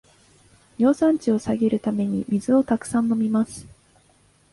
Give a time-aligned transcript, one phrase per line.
[0.79, 3.67] 尿酸値を下げるために水をたくさん飲みます